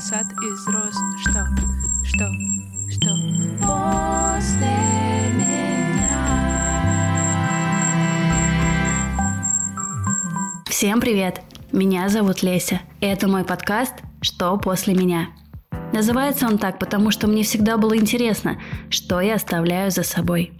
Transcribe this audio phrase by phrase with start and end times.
[0.00, 0.94] Целый сад из роз.
[1.20, 1.46] Что?
[2.04, 2.26] Что?
[2.90, 3.08] Что?
[3.60, 4.68] После
[5.34, 6.26] меня.
[10.68, 11.42] Всем привет!
[11.72, 15.28] Меня зовут Леся, и это мой подкаст «Что после меня?».
[15.92, 18.58] Называется он так, потому что мне всегда было интересно,
[18.90, 20.52] что я оставляю за собой.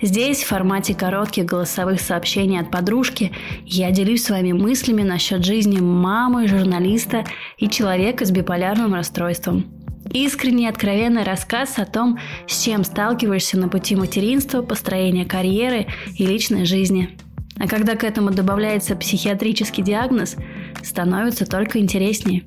[0.00, 3.32] Здесь, в формате коротких голосовых сообщений от подружки,
[3.66, 7.24] я делюсь с вами мыслями насчет жизни мамы, журналиста
[7.56, 9.66] и человека с биполярным расстройством.
[10.12, 16.64] Искренний откровенный рассказ о том, с чем сталкиваешься на пути материнства, построения карьеры и личной
[16.64, 17.18] жизни.
[17.58, 20.36] А когда к этому добавляется психиатрический диагноз,
[20.82, 22.44] становится только интереснее.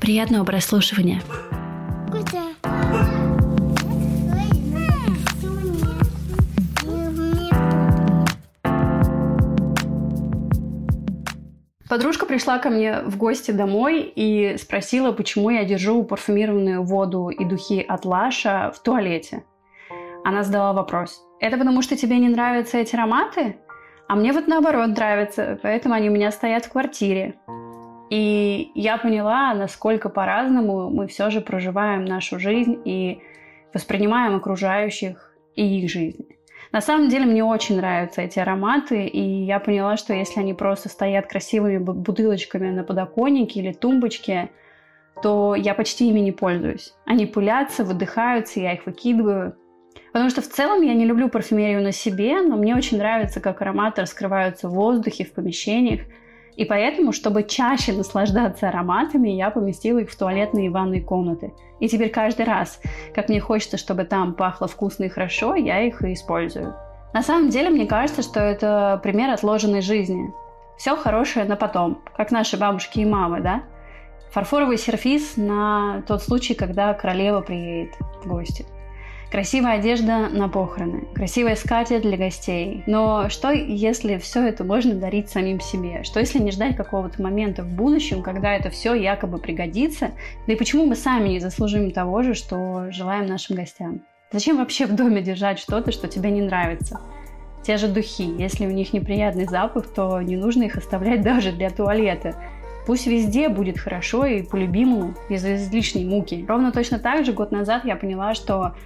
[0.00, 1.20] Приятного прослушивания!
[11.96, 17.42] Подружка пришла ко мне в гости домой и спросила, почему я держу парфюмированную воду и
[17.42, 19.44] духи от Лаша в туалете.
[20.22, 21.24] Она задала вопрос.
[21.40, 23.56] Это потому, что тебе не нравятся эти ароматы?
[24.08, 27.36] А мне вот наоборот нравятся, поэтому они у меня стоят в квартире.
[28.10, 33.22] И я поняла, насколько по-разному мы все же проживаем нашу жизнь и
[33.72, 36.35] воспринимаем окружающих и их жизнь.
[36.72, 40.88] На самом деле мне очень нравятся эти ароматы, и я поняла, что если они просто
[40.88, 44.50] стоят красивыми бутылочками на подоконнике или тумбочке,
[45.22, 46.94] то я почти ими не пользуюсь.
[47.06, 49.56] Они пылятся, выдыхаются, я их выкидываю.
[50.12, 53.62] Потому что в целом я не люблю парфюмерию на себе, но мне очень нравится, как
[53.62, 56.02] ароматы раскрываются в воздухе, в помещениях.
[56.56, 61.52] И поэтому, чтобы чаще наслаждаться ароматами, я поместила их в туалетные и ванные комнаты.
[61.80, 62.80] И теперь каждый раз,
[63.14, 66.74] как мне хочется, чтобы там пахло вкусно и хорошо, я их и использую.
[67.12, 70.32] На самом деле, мне кажется, что это пример отложенной жизни.
[70.78, 73.62] Все хорошее на потом, как наши бабушки и мамы, да?
[74.30, 78.66] Фарфоровый сервиз на тот случай, когда королева приедет в гости.
[79.30, 82.84] Красивая одежда на похороны, красивая скатерть для гостей.
[82.86, 86.04] Но что, если все это можно дарить самим себе?
[86.04, 90.12] Что, если не ждать какого-то момента в будущем, когда это все якобы пригодится?
[90.46, 94.02] Да и почему мы сами не заслужим того же, что желаем нашим гостям?
[94.30, 97.00] Зачем вообще в доме держать что-то, что тебе не нравится?
[97.64, 98.32] Те же духи.
[98.38, 102.36] Если у них неприятный запах, то не нужно их оставлять даже для туалета.
[102.86, 106.44] Пусть везде будет хорошо и по-любимому, без излишней муки.
[106.46, 108.76] Ровно точно так же год назад я поняла, что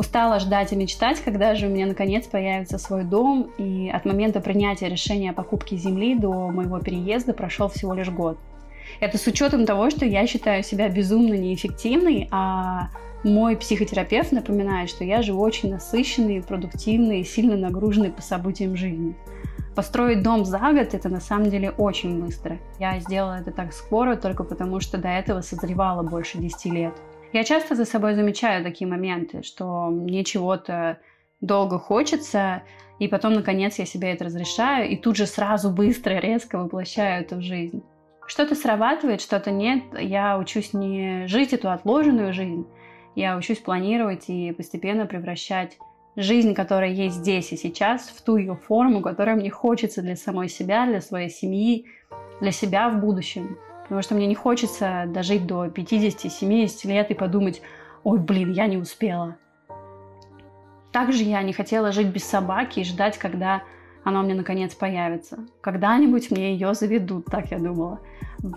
[0.00, 4.40] Устала ждать и мечтать, когда же у меня наконец появится свой дом, и от момента
[4.40, 8.38] принятия решения о покупке земли до моего переезда прошел всего лишь год.
[9.00, 12.88] Это с учетом того, что я считаю себя безумно неэффективной, а
[13.24, 19.14] мой психотерапевт напоминает, что я живу очень насыщенный, продуктивный, сильно нагруженный по событиям жизни.
[19.76, 22.58] Построить дом за год– это на самом деле очень быстро.
[22.78, 26.94] Я сделала это так скоро только потому, что до этого созревала больше 10 лет.
[27.32, 30.98] Я часто за собой замечаю такие моменты, что мне чего-то
[31.40, 32.62] долго хочется,
[32.98, 37.36] и потом, наконец, я себе это разрешаю, и тут же сразу быстро, резко воплощаю это
[37.36, 37.82] в жизнь.
[38.26, 39.82] Что-то срабатывает, что-то нет.
[39.98, 42.66] Я учусь не жить эту отложенную жизнь,
[43.14, 45.78] я учусь планировать и постепенно превращать
[46.16, 50.48] жизнь, которая есть здесь и сейчас, в ту ее форму, которая мне хочется для самой
[50.48, 51.86] себя, для своей семьи,
[52.40, 53.56] для себя в будущем.
[53.90, 57.60] Потому что мне не хочется дожить до 50-70 лет и подумать,
[58.04, 59.36] ой, блин, я не успела.
[60.92, 63.64] Также я не хотела жить без собаки и ждать, когда
[64.04, 65.40] она у меня наконец появится.
[65.60, 67.98] Когда-нибудь мне ее заведут, так я думала.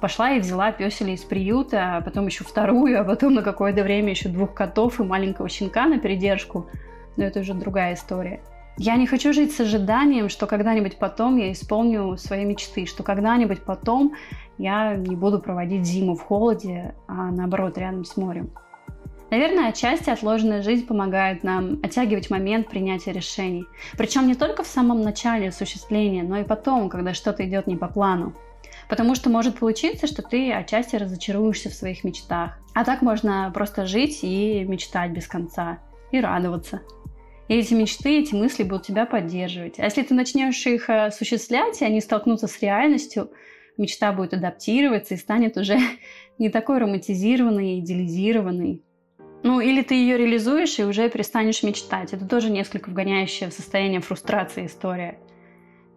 [0.00, 4.10] Пошла и взяла песеля из приюта, а потом еще вторую, а потом на какое-то время
[4.10, 6.68] еще двух котов и маленького щенка на передержку.
[7.16, 8.42] Но это уже другая история.
[8.82, 13.60] Я не хочу жить с ожиданием, что когда-нибудь потом я исполню свои мечты, что когда-нибудь
[13.62, 14.14] потом
[14.56, 18.50] я не буду проводить зиму в холоде, а наоборот, рядом с морем.
[19.30, 23.66] Наверное, отчасти отложенная жизнь помогает нам оттягивать момент принятия решений.
[23.98, 27.86] Причем не только в самом начале осуществления, но и потом, когда что-то идет не по
[27.86, 28.32] плану.
[28.88, 32.58] Потому что может получиться, что ты отчасти разочаруешься в своих мечтах.
[32.72, 35.80] А так можно просто жить и мечтать без конца.
[36.12, 36.80] И радоваться.
[37.50, 39.80] И эти мечты, эти мысли будут тебя поддерживать.
[39.80, 43.32] А если ты начнешь их э, осуществлять, и они столкнутся с реальностью,
[43.76, 45.76] мечта будет адаптироваться и станет уже
[46.38, 48.84] не такой романтизированной и идеализированной.
[49.42, 52.12] Ну, или ты ее реализуешь и уже перестанешь мечтать.
[52.12, 55.18] Это тоже несколько вгоняющая в состояние фрустрации история.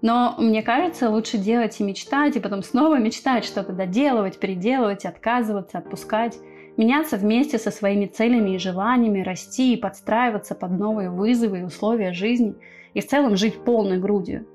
[0.02, 5.78] Но мне кажется, лучше делать и мечтать, и потом снова мечтать, что-то доделывать, переделывать, отказываться,
[5.78, 6.36] отпускать
[6.78, 12.14] меняться вместе со своими целями и желаниями, расти и подстраиваться под новые вызовы и условия
[12.14, 12.56] жизни
[12.94, 14.48] и в целом жить полной грудью.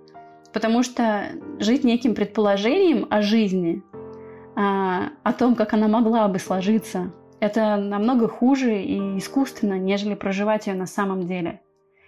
[0.52, 1.26] Потому что
[1.58, 3.82] жить неким предположением о жизни
[4.56, 7.12] а, о том, как она могла бы сложиться.
[7.40, 11.60] Это намного хуже и искусственно, нежели проживать ее на самом деле.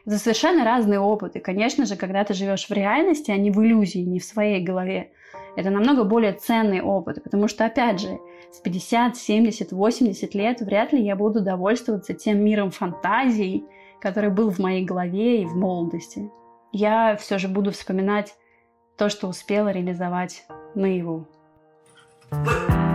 [0.04, 1.38] Это совершенно разные опыты.
[1.38, 5.12] Конечно же, когда ты живешь в реальности, а не в иллюзии, не в своей голове,
[5.56, 8.18] это намного более ценный опыт, потому что, опять же,
[8.50, 13.64] с 50, 70, 80 лет вряд ли я буду довольствоваться тем миром фантазий,
[14.00, 16.30] который был в моей голове и в молодости.
[16.72, 18.34] Я все же буду вспоминать
[18.96, 20.44] то, что успела реализовать
[20.74, 21.26] наяву.
[22.30, 22.89] Куда?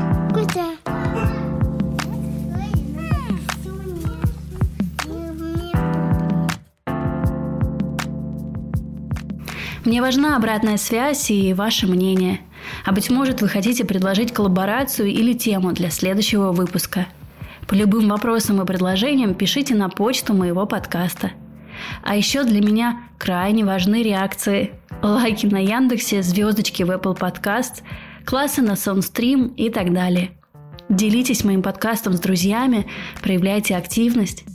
[9.86, 12.42] Мне важна обратная связь и ваше мнение.
[12.86, 17.06] А быть может, вы хотите предложить коллаборацию или тему для следующего выпуска.
[17.68, 21.32] По любым вопросам и предложениям пишите на почту моего подкаста.
[22.04, 24.72] А еще для меня крайне важны реакции.
[25.04, 27.84] Лайки на Яндексе, звездочки в Apple Podcast,
[28.26, 30.32] классы на Soundstream и так далее.
[30.90, 32.88] Делитесь моим подкастом с друзьями,
[33.22, 34.46] проявляйте активность.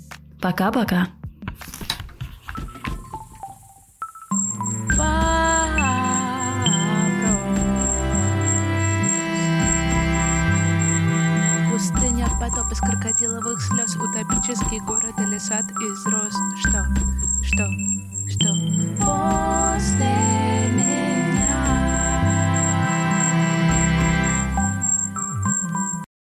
[0.41, 1.09] Пока-пока.
[15.41, 16.35] Сад из роз.
[16.59, 16.85] Что,
[17.43, 17.67] что,